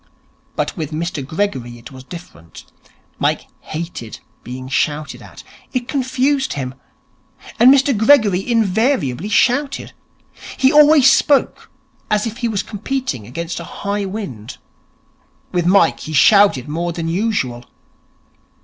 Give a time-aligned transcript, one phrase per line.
[0.55, 2.65] But with Mr Gregory it was different.
[3.19, 5.43] Mike hated being shouted at.
[5.73, 6.73] It confused him.
[7.59, 9.93] And Mr Gregory invariably shouted.
[10.57, 11.69] He always spoke
[12.09, 14.57] as if he were competing against a high wind.
[15.51, 17.63] With Mike he shouted more than usual.